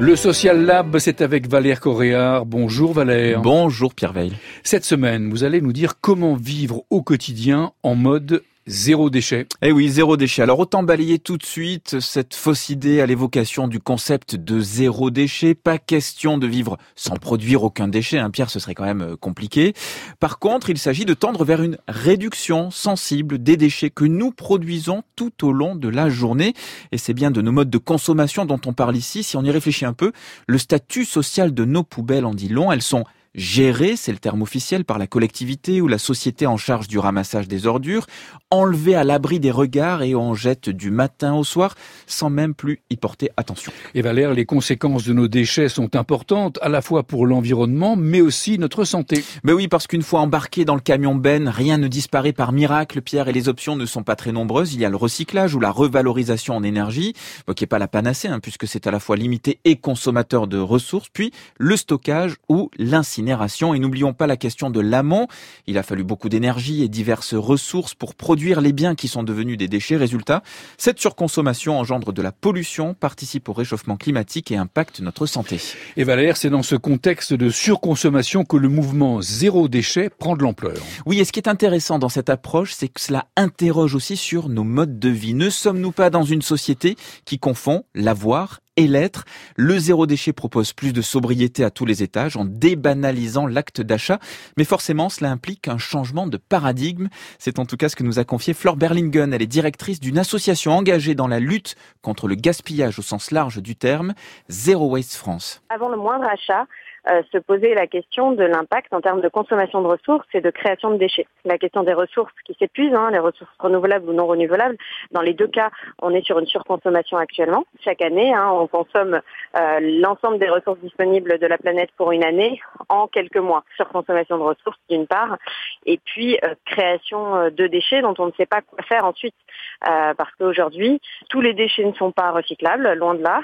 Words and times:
Le 0.00 0.14
Social 0.14 0.64
Lab, 0.64 0.96
c'est 1.00 1.22
avec 1.22 1.48
Valère 1.48 1.80
Coréard. 1.80 2.46
Bonjour 2.46 2.92
Valère. 2.92 3.42
Bonjour 3.42 3.92
Pierre 3.96 4.12
Veil. 4.12 4.32
Cette 4.62 4.84
semaine, 4.84 5.28
vous 5.28 5.42
allez 5.42 5.60
nous 5.60 5.72
dire 5.72 5.94
comment 6.00 6.36
vivre 6.36 6.84
au 6.88 7.02
quotidien 7.02 7.72
en 7.82 7.96
mode 7.96 8.44
Zéro 8.70 9.08
déchet. 9.08 9.46
Eh 9.62 9.72
oui, 9.72 9.88
zéro 9.88 10.18
déchet. 10.18 10.42
Alors 10.42 10.58
autant 10.58 10.82
balayer 10.82 11.18
tout 11.18 11.38
de 11.38 11.44
suite 11.44 12.00
cette 12.00 12.34
fausse 12.34 12.68
idée 12.68 13.00
à 13.00 13.06
l'évocation 13.06 13.66
du 13.66 13.80
concept 13.80 14.36
de 14.36 14.60
zéro 14.60 15.10
déchet. 15.10 15.54
Pas 15.54 15.78
question 15.78 16.36
de 16.36 16.46
vivre 16.46 16.76
sans 16.94 17.14
produire 17.14 17.62
aucun 17.62 17.88
déchet. 17.88 18.18
Hein, 18.18 18.28
Pierre, 18.28 18.50
ce 18.50 18.60
serait 18.60 18.74
quand 18.74 18.84
même 18.84 19.00
euh, 19.00 19.16
compliqué. 19.16 19.72
Par 20.20 20.38
contre, 20.38 20.68
il 20.68 20.76
s'agit 20.76 21.06
de 21.06 21.14
tendre 21.14 21.46
vers 21.46 21.62
une 21.62 21.78
réduction 21.88 22.70
sensible 22.70 23.42
des 23.42 23.56
déchets 23.56 23.88
que 23.88 24.04
nous 24.04 24.32
produisons 24.32 25.02
tout 25.16 25.46
au 25.46 25.52
long 25.52 25.74
de 25.74 25.88
la 25.88 26.10
journée. 26.10 26.52
Et 26.92 26.98
c'est 26.98 27.14
bien 27.14 27.30
de 27.30 27.40
nos 27.40 27.52
modes 27.52 27.70
de 27.70 27.78
consommation 27.78 28.44
dont 28.44 28.60
on 28.66 28.74
parle 28.74 28.96
ici. 28.96 29.22
Si 29.22 29.38
on 29.38 29.44
y 29.44 29.50
réfléchit 29.50 29.86
un 29.86 29.94
peu, 29.94 30.12
le 30.46 30.58
statut 30.58 31.06
social 31.06 31.54
de 31.54 31.64
nos 31.64 31.84
poubelles 31.84 32.26
en 32.26 32.34
dit 32.34 32.50
long. 32.50 32.70
Elles 32.70 32.82
sont 32.82 33.04
Gérer, 33.34 33.96
c'est 33.96 34.12
le 34.12 34.18
terme 34.18 34.42
officiel, 34.42 34.84
par 34.84 34.98
la 34.98 35.06
collectivité 35.06 35.80
ou 35.80 35.88
la 35.88 35.98
société 35.98 36.46
en 36.46 36.56
charge 36.56 36.88
du 36.88 36.98
ramassage 36.98 37.46
des 37.46 37.66
ordures, 37.66 38.06
enlever 38.50 38.94
à 38.94 39.04
l'abri 39.04 39.38
des 39.38 39.50
regards 39.50 40.02
et 40.02 40.14
on 40.14 40.34
jette 40.34 40.70
du 40.70 40.90
matin 40.90 41.34
au 41.34 41.44
soir 41.44 41.74
sans 42.06 42.30
même 42.30 42.54
plus 42.54 42.80
y 42.90 42.96
porter 42.96 43.30
attention. 43.36 43.70
Et 43.94 44.02
Valère, 44.02 44.32
les 44.32 44.46
conséquences 44.46 45.04
de 45.04 45.12
nos 45.12 45.28
déchets 45.28 45.68
sont 45.68 45.94
importantes 45.94 46.58
à 46.62 46.68
la 46.68 46.80
fois 46.80 47.02
pour 47.02 47.26
l'environnement 47.26 47.96
mais 47.96 48.20
aussi 48.20 48.58
notre 48.58 48.84
santé. 48.84 49.22
Mais 49.44 49.52
oui, 49.52 49.68
parce 49.68 49.86
qu'une 49.86 50.02
fois 50.02 50.20
embarqué 50.20 50.64
dans 50.64 50.74
le 50.74 50.80
camion 50.80 51.14
Ben, 51.14 51.48
rien 51.48 51.78
ne 51.78 51.88
disparaît 51.88 52.32
par 52.32 52.52
miracle, 52.52 53.02
Pierre, 53.02 53.28
et 53.28 53.32
les 53.32 53.48
options 53.48 53.76
ne 53.76 53.86
sont 53.86 54.02
pas 54.02 54.16
très 54.16 54.32
nombreuses. 54.32 54.74
Il 54.74 54.80
y 54.80 54.84
a 54.84 54.90
le 54.90 54.96
recyclage 54.96 55.54
ou 55.54 55.60
la 55.60 55.70
revalorisation 55.70 56.56
en 56.56 56.62
énergie, 56.62 57.14
qui 57.54 57.62
n'est 57.62 57.68
pas 57.68 57.78
la 57.78 57.88
panacée, 57.88 58.28
hein, 58.28 58.40
puisque 58.40 58.66
c'est 58.66 58.86
à 58.86 58.90
la 58.90 59.00
fois 59.00 59.16
limité 59.16 59.60
et 59.64 59.76
consommateur 59.76 60.46
de 60.46 60.58
ressources, 60.58 61.08
puis 61.12 61.32
le 61.58 61.76
stockage 61.76 62.36
ou 62.48 62.70
l'incinération 62.78 63.17
et 63.18 63.78
n'oublions 63.78 64.12
pas 64.12 64.26
la 64.26 64.36
question 64.36 64.70
de 64.70 64.80
l'amont. 64.80 65.26
Il 65.66 65.78
a 65.78 65.82
fallu 65.82 66.04
beaucoup 66.04 66.28
d'énergie 66.28 66.82
et 66.82 66.88
diverses 66.88 67.34
ressources 67.34 67.94
pour 67.94 68.14
produire 68.14 68.60
les 68.60 68.72
biens 68.72 68.94
qui 68.94 69.08
sont 69.08 69.22
devenus 69.22 69.58
des 69.58 69.68
déchets. 69.68 69.96
Résultat, 69.96 70.42
cette 70.76 70.98
surconsommation 70.98 71.78
engendre 71.78 72.12
de 72.12 72.22
la 72.22 72.32
pollution, 72.32 72.94
participe 72.94 73.48
au 73.48 73.52
réchauffement 73.52 73.96
climatique 73.96 74.50
et 74.50 74.56
impacte 74.56 75.00
notre 75.00 75.26
santé. 75.26 75.60
Et 75.96 76.04
Valère, 76.04 76.36
c'est 76.36 76.50
dans 76.50 76.62
ce 76.62 76.76
contexte 76.76 77.32
de 77.32 77.50
surconsommation 77.50 78.44
que 78.44 78.56
le 78.56 78.68
mouvement 78.68 79.20
zéro 79.20 79.68
déchet 79.68 80.10
prend 80.10 80.36
de 80.36 80.42
l'ampleur. 80.42 80.78
Oui, 81.06 81.18
et 81.18 81.24
ce 81.24 81.32
qui 81.32 81.40
est 81.40 81.48
intéressant 81.48 81.98
dans 81.98 82.08
cette 82.08 82.30
approche, 82.30 82.72
c'est 82.72 82.88
que 82.88 83.00
cela 83.00 83.26
interroge 83.36 83.94
aussi 83.94 84.16
sur 84.16 84.48
nos 84.48 84.64
modes 84.64 84.98
de 84.98 85.08
vie. 85.08 85.34
Ne 85.34 85.50
sommes-nous 85.50 85.92
pas 85.92 86.10
dans 86.10 86.24
une 86.24 86.42
société 86.42 86.96
qui 87.24 87.38
confond 87.38 87.84
l'avoir 87.94 88.60
et 88.78 88.86
l'être. 88.86 89.24
Le 89.56 89.76
zéro 89.78 90.06
déchet 90.06 90.32
propose 90.32 90.72
plus 90.72 90.92
de 90.92 91.02
sobriété 91.02 91.64
à 91.64 91.70
tous 91.70 91.84
les 91.84 92.02
étages 92.04 92.36
en 92.36 92.44
débanalisant 92.44 93.46
l'acte 93.46 93.80
d'achat. 93.80 94.20
Mais 94.56 94.64
forcément, 94.64 95.08
cela 95.08 95.30
implique 95.30 95.66
un 95.66 95.78
changement 95.78 96.28
de 96.28 96.36
paradigme. 96.36 97.08
C'est 97.38 97.58
en 97.58 97.66
tout 97.66 97.76
cas 97.76 97.88
ce 97.88 97.96
que 97.96 98.04
nous 98.04 98.20
a 98.20 98.24
confié 98.24 98.54
Flore 98.54 98.76
Berlingen. 98.76 99.34
Elle 99.34 99.42
est 99.42 99.46
directrice 99.46 99.98
d'une 99.98 100.16
association 100.16 100.72
engagée 100.72 101.16
dans 101.16 101.26
la 101.26 101.40
lutte 101.40 101.74
contre 102.02 102.28
le 102.28 102.36
gaspillage 102.36 103.00
au 103.00 103.02
sens 103.02 103.32
large 103.32 103.60
du 103.60 103.74
terme, 103.74 104.14
Zero 104.48 104.88
Waste 104.90 105.14
France. 105.14 105.60
Avant 105.70 105.88
le 105.88 105.96
moindre 105.96 106.26
achat, 106.26 106.66
euh, 107.06 107.22
se 107.32 107.38
poser 107.38 107.74
la 107.74 107.86
question 107.86 108.32
de 108.32 108.42
l'impact 108.42 108.92
en 108.92 109.00
termes 109.00 109.20
de 109.20 109.28
consommation 109.28 109.80
de 109.80 109.86
ressources 109.86 110.26
et 110.34 110.40
de 110.40 110.50
création 110.50 110.90
de 110.90 110.96
déchets. 110.96 111.26
La 111.44 111.56
question 111.56 111.84
des 111.84 111.92
ressources 111.92 112.32
qui 112.44 112.54
s'épuisent, 112.58 112.94
hein, 112.94 113.10
les 113.12 113.20
ressources 113.20 113.50
renouvelables 113.60 114.08
ou 114.10 114.12
non 114.12 114.26
renouvelables, 114.26 114.76
dans 115.12 115.22
les 115.22 115.32
deux 115.32 115.46
cas, 115.46 115.70
on 116.02 116.12
est 116.12 116.24
sur 116.24 116.38
une 116.38 116.46
surconsommation 116.46 117.16
actuellement. 117.16 117.64
Chaque 117.84 118.02
année, 118.02 118.34
hein, 118.34 118.50
on 118.52 118.66
consomme 118.66 119.20
euh, 119.56 119.80
l'ensemble 119.80 120.38
des 120.38 120.48
ressources 120.48 120.80
disponibles 120.80 121.38
de 121.38 121.46
la 121.46 121.56
planète 121.56 121.90
pour 121.96 122.10
une 122.12 122.24
année 122.24 122.60
en 122.88 123.06
quelques 123.06 123.36
mois. 123.36 123.64
Surconsommation 123.76 124.36
de 124.36 124.42
ressources 124.42 124.78
d'une 124.90 125.06
part, 125.06 125.38
et 125.86 125.98
puis 126.04 126.36
euh, 126.44 126.54
création 126.66 127.48
de 127.48 127.66
déchets 127.68 128.02
dont 128.02 128.14
on 128.18 128.26
ne 128.26 128.32
sait 128.32 128.46
pas 128.46 128.60
quoi 128.60 128.82
faire 128.82 129.04
ensuite. 129.04 129.34
parce 129.80 130.34
qu'aujourd'hui, 130.38 131.00
tous 131.30 131.40
les 131.40 131.54
déchets 131.54 131.84
ne 131.84 131.92
sont 131.92 132.10
pas 132.10 132.32
recyclables, 132.32 132.92
loin 132.94 133.14
de 133.14 133.22
là. 133.22 133.40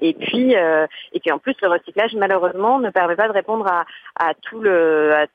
et 0.00 0.12
puis, 0.14 0.52
et 0.52 1.20
puis 1.20 1.32
en 1.32 1.38
plus, 1.38 1.54
le 1.62 1.68
recyclage, 1.68 2.14
malheureusement, 2.14 2.49
ne 2.54 2.90
permet 2.90 3.16
pas 3.16 3.28
de 3.28 3.32
répondre 3.32 3.66
à, 3.66 3.84
tout 4.42 4.62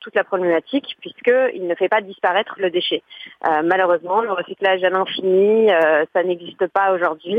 toute 0.00 0.14
la 0.14 0.24
problématique 0.24 0.96
puisqu'il 1.00 1.66
ne 1.66 1.74
fait 1.74 1.88
pas 1.88 2.00
disparaître 2.00 2.54
le 2.58 2.70
déchet. 2.70 3.02
Euh, 3.46 3.62
malheureusement, 3.64 4.20
le 4.20 4.32
recyclage 4.32 4.82
à 4.84 4.90
l'infini, 4.90 5.70
euh, 5.70 6.04
ça 6.12 6.22
n'existe 6.22 6.66
pas 6.68 6.92
aujourd'hui 6.92 7.36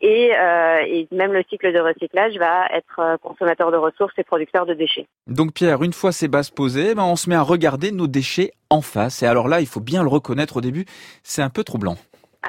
et, 0.00 0.32
euh, 0.36 1.04
même 1.12 1.32
le 1.32 1.42
cycle 1.48 1.72
de 1.72 1.80
recyclage 1.80 2.36
va 2.36 2.66
être 2.72 3.18
consommateur 3.22 3.70
de 3.70 3.76
ressources 3.76 4.14
et 4.18 4.24
producteur 4.24 4.66
de 4.66 4.74
déchets. 4.74 5.06
Donc 5.26 5.54
Pierre, 5.54 5.82
une 5.82 5.92
fois 5.92 6.12
ces 6.12 6.28
bases 6.28 6.50
posées, 6.50 6.94
ben 6.94 7.04
on 7.04 7.16
se 7.16 7.28
met 7.28 7.36
à 7.36 7.42
regarder 7.42 7.92
nos 7.92 8.06
déchets 8.06 8.52
en 8.70 8.80
face. 8.80 9.22
Et 9.22 9.26
alors 9.26 9.48
là, 9.48 9.60
il 9.60 9.66
faut 9.66 9.80
bien 9.80 10.02
le 10.02 10.08
reconnaître 10.08 10.58
au 10.58 10.60
début, 10.60 10.84
c'est 11.22 11.42
un 11.42 11.50
peu 11.50 11.64
troublant. 11.64 11.96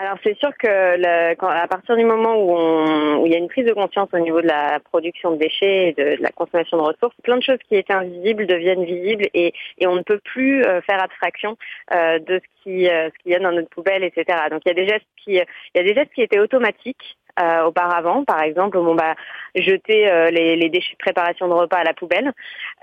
Alors 0.02 0.18
c'est 0.24 0.38
sûr 0.38 0.52
que 0.58 1.36
à 1.44 1.68
partir 1.68 1.98
du 1.98 2.06
moment 2.06 2.38
où, 2.38 3.26
il 3.26 3.34
y 3.34 3.36
a 3.36 3.38
une 3.38 3.50
prise 3.50 3.66
de 3.66 3.74
conscience 3.74 4.08
au 4.14 4.20
niveau 4.20 4.42
de 4.42 4.48
la 4.48 4.80
production 4.80 5.32
de 5.32 5.36
déchets 5.36 5.90
et 5.90 5.94
de, 5.94 6.22
la 6.22 6.30
consommation 6.30 6.78
de 6.78 6.84
ressources, 6.84 7.16
plein 7.22 7.36
de 7.36 7.44
choses 7.44 7.58
qui 7.68 7.76
étaient 7.76 7.92
invisibles 7.92 8.48
deviennent 8.48 8.86
visibles 8.86 9.28
et, 9.34 9.54
on 9.86 9.96
ne 9.96 10.02
peut 10.02 10.20
plus 10.24 10.64
euh, 10.64 10.80
faire 10.82 11.04
abstraction 11.04 11.58
euh, 11.94 12.18
de 12.20 12.40
ce 12.40 12.64
qui 12.64 12.88
euh, 12.88 13.10
ce 13.10 13.30
y 13.30 13.38
dans 13.40 13.52
notre 13.52 13.70
poubelle, 13.70 14.06
etc. 14.06 14.40
Donc 14.50 14.62
il 14.66 14.70
y 14.70 14.72
a 14.72 14.76
des 14.76 14.88
gestes 14.88 15.08
qui 15.18 15.32
il 15.34 15.76
y 15.76 15.80
a 15.80 15.84
des 15.84 15.94
gestes 15.94 16.14
qui 16.14 16.22
étaient 16.22 16.40
automatiques 16.40 17.18
euh, 17.40 17.64
auparavant, 17.64 18.24
par 18.26 18.42
exemple, 18.42 18.78
bon 18.78 18.96
bah 18.96 19.16
jeter 19.56 20.12
euh, 20.12 20.30
les, 20.30 20.56
les, 20.56 20.70
déchets 20.70 20.94
de 20.94 20.98
préparation 20.98 21.48
de 21.48 21.54
repas 21.54 21.78
à 21.78 21.84
la 21.84 21.94
poubelle, 21.94 22.34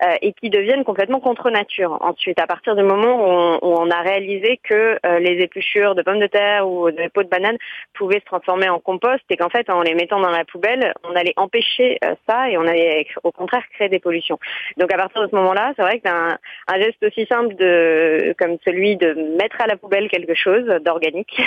euh, 0.03 0.15
et 0.22 0.33
qui 0.33 0.50
deviennent 0.50 0.84
complètement 0.84 1.21
contre 1.21 1.50
nature. 1.50 1.99
Ensuite, 2.00 2.41
à 2.41 2.47
partir 2.47 2.75
du 2.75 2.83
moment 2.83 3.17
où 3.17 3.27
on, 3.27 3.59
où 3.62 3.78
on 3.78 3.91
a 3.91 4.00
réalisé 4.00 4.59
que 4.62 4.99
les 5.19 5.43
épluchures 5.43 5.94
de 5.94 6.03
pommes 6.03 6.21
de 6.21 6.27
terre 6.27 6.69
ou 6.69 6.91
de 6.91 7.09
peaux 7.09 7.22
de 7.22 7.28
banane 7.28 7.56
pouvaient 7.94 8.21
se 8.21 8.25
transformer 8.25 8.69
en 8.69 8.81
compost, 8.81 9.22
et 9.31 9.37
qu'en 9.37 9.49
fait, 9.49 9.69
en 9.71 9.83
les 9.83 9.94
mettant 9.94 10.21
dans 10.21 10.31
la 10.31 10.44
poubelle, 10.44 10.93
on 11.05 11.15
allait 11.15 11.34
empêcher 11.37 11.99
ça 12.28 12.49
et 12.50 12.56
on 12.56 12.67
allait 12.67 13.06
au 13.23 13.33
contraire 13.33 13.62
créer 13.75 13.88
des 13.88 13.99
pollutions. 13.99 14.38
Donc 14.77 14.93
à 14.93 14.97
partir 14.97 15.23
de 15.23 15.28
ce 15.28 15.37
moment-là, 15.37 15.73
c'est 15.77 15.83
vrai 15.83 16.00
qu'un 16.00 16.38
un 16.69 16.81
geste 16.81 17.03
aussi 17.03 17.27
simple 17.27 17.55
de 17.56 18.34
comme 18.38 18.56
celui 18.65 18.97
de 18.97 19.12
mettre 19.38 19.61
à 19.61 19.67
la 19.67 19.77
poubelle 19.77 20.09
quelque 20.09 20.34
chose 20.34 20.67
d'organique, 20.84 21.38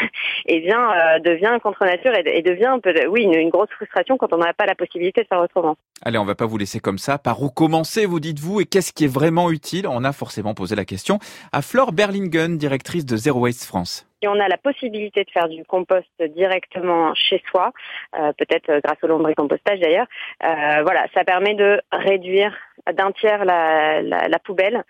et 0.45 0.55
eh 0.57 0.59
bien 0.59 1.19
devient 1.19 1.57
contre 1.61 1.85
nature 1.85 2.13
et, 2.13 2.37
et 2.37 2.41
devient 2.41 2.65
un 2.65 2.79
peu 2.79 2.93
oui, 3.07 3.23
une, 3.23 3.49
grosse 3.49 3.69
frustration 3.71 4.17
quand 4.17 4.33
on 4.33 4.37
n'a 4.37 4.53
pas 4.53 4.65
la 4.65 4.75
possibilité 4.75 5.21
de 5.21 5.27
faire 5.27 5.41
autrement. 5.41 5.77
Allez, 6.03 6.17
on 6.17 6.25
va 6.25 6.35
pas 6.35 6.45
vous 6.45 6.57
laisser 6.57 6.79
comme 6.79 6.97
ça. 6.97 7.17
Par 7.17 7.41
où 7.41 7.49
commencer, 7.49 8.05
vous 8.05 8.19
dites-vous, 8.19 8.61
et 8.61 8.65
qu'est-ce 8.65 8.93
qui 8.93 9.05
est 9.05 9.13
vraiment 9.13 9.51
utile? 9.51 9.87
On 9.87 10.03
a 10.03 10.11
forcément 10.11 10.53
posé 10.53 10.75
la 10.75 10.85
question 10.85 11.19
à 11.51 11.61
Flore 11.61 11.91
Berlingen, 11.91 12.57
directrice 12.57 13.05
de 13.05 13.17
Zero 13.17 13.39
Waste 13.41 13.65
France. 13.65 14.05
Si 14.21 14.27
on 14.27 14.37
a 14.39 14.49
la 14.49 14.57
possibilité 14.57 15.23
de 15.23 15.29
faire 15.31 15.47
du 15.47 15.63
compost 15.63 16.09
directement 16.35 17.13
chez 17.15 17.41
soi, 17.49 17.71
euh, 18.19 18.33
peut-être 18.33 18.69
euh, 18.69 18.81
grâce 18.83 18.97
au 19.01 19.07
lombricompostage 19.07 19.79
d'ailleurs, 19.79 20.07
euh, 20.43 20.81
voilà, 20.83 21.07
ça 21.13 21.23
permet 21.23 21.55
de 21.55 21.79
réduire 21.93 22.53
d'un 22.93 23.11
tiers 23.11 23.45
la, 23.45 24.01
la, 24.01 24.39
poubelle 24.39 24.83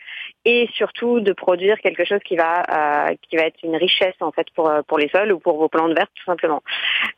et 0.45 0.69
surtout 0.73 1.19
de 1.19 1.33
produire 1.33 1.79
quelque 1.79 2.05
chose 2.05 2.19
qui 2.25 2.35
va 2.35 3.13
qui 3.29 3.35
va 3.35 3.43
être 3.43 3.59
une 3.63 3.75
richesse 3.75 4.15
en 4.21 4.31
fait 4.31 4.47
pour 4.55 4.71
pour 4.87 4.97
les 4.97 5.09
sols 5.09 5.31
ou 5.31 5.39
pour 5.39 5.57
vos 5.57 5.69
plantes 5.69 5.93
vertes 5.93 6.11
tout 6.15 6.25
simplement. 6.25 6.61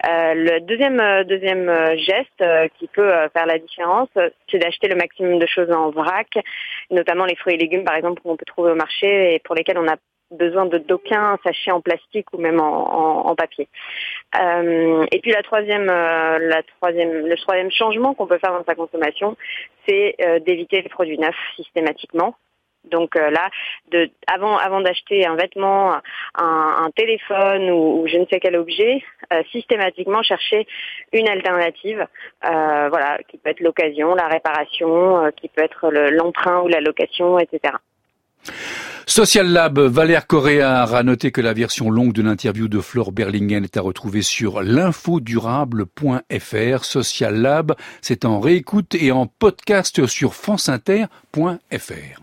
le 0.03 0.59
deuxième 0.59 1.23
deuxième 1.25 1.69
geste 1.97 2.43
qui 2.79 2.87
peut 2.87 3.11
faire 3.33 3.45
la 3.45 3.59
différence, 3.59 4.09
c'est 4.49 4.59
d'acheter 4.59 4.87
le 4.87 4.95
maximum 4.95 5.39
de 5.39 5.45
choses 5.45 5.71
en 5.71 5.89
vrac, 5.91 6.29
notamment 6.89 7.25
les 7.25 7.35
fruits 7.35 7.55
et 7.55 7.57
légumes 7.57 7.83
par 7.83 7.95
exemple 7.95 8.21
qu'on 8.21 8.37
peut 8.37 8.45
trouver 8.45 8.71
au 8.71 8.75
marché 8.75 9.35
et 9.35 9.39
pour 9.39 9.55
lesquels 9.55 9.77
on 9.77 9.87
a 9.87 9.95
besoin 10.31 10.65
de 10.65 10.77
d'aucun 10.77 11.37
sachet 11.43 11.71
en 11.71 11.81
plastique 11.81 12.27
ou 12.33 12.37
même 12.37 12.59
en, 12.59 13.27
en, 13.27 13.35
papier. 13.35 13.67
Euh, 14.41 15.05
et 15.11 15.19
puis 15.19 15.31
la 15.31 15.43
troisième, 15.43 15.89
euh, 15.89 16.39
la 16.39 16.63
troisième, 16.63 17.27
le 17.27 17.37
troisième 17.37 17.71
changement 17.71 18.13
qu'on 18.13 18.27
peut 18.27 18.39
faire 18.39 18.53
dans 18.53 18.65
sa 18.65 18.75
consommation, 18.75 19.37
c'est 19.87 20.15
euh, 20.21 20.39
d'éviter 20.39 20.81
les 20.81 20.89
produits 20.89 21.19
neufs 21.19 21.35
systématiquement. 21.55 22.35
Donc 22.85 23.15
euh, 23.15 23.29
là, 23.29 23.49
de, 23.91 24.09
avant, 24.25 24.57
avant 24.57 24.81
d'acheter 24.81 25.25
un 25.25 25.35
vêtement, 25.35 25.93
un, 25.93 26.75
un 26.85 26.89
téléphone 26.95 27.69
ou, 27.69 28.01
ou, 28.01 28.07
je 28.07 28.17
ne 28.17 28.25
sais 28.25 28.39
quel 28.39 28.55
objet, 28.55 29.03
systématiquement 29.51 30.23
chercher 30.23 30.65
une 31.13 31.29
alternative, 31.29 32.07
voilà, 32.41 33.19
qui 33.27 33.37
peut 33.37 33.51
être 33.51 33.59
l'occasion, 33.59 34.15
la 34.15 34.27
réparation, 34.27 35.31
qui 35.37 35.47
peut 35.47 35.63
être 35.63 35.89
l'emprunt 35.89 36.61
ou 36.61 36.67
la 36.67 36.81
location, 36.81 37.37
etc. 37.37 37.75
Social 39.05 39.47
Lab, 39.47 39.79
Valère 39.79 40.27
Coréard 40.27 40.95
a 40.95 41.03
noté 41.03 41.31
que 41.31 41.41
la 41.41 41.53
version 41.53 41.89
longue 41.89 42.13
de 42.13 42.21
l'interview 42.21 42.67
de 42.67 42.79
Flore 42.79 43.11
Berlingen 43.11 43.63
est 43.63 43.77
à 43.77 43.81
retrouver 43.81 44.21
sur 44.21 44.61
l'infodurable.fr. 44.61 46.85
Social 46.85 47.35
Lab, 47.35 47.73
c'est 48.01 48.25
en 48.25 48.39
réécoute 48.39 48.95
et 48.95 49.11
en 49.11 49.27
podcast 49.27 50.05
sur 50.07 50.33
franceinter.fr. 50.33 52.19